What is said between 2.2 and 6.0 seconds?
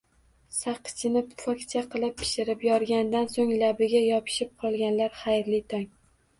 shishirib, yorgandan so'ng labiga yopishib qolganlar, xayrli tong!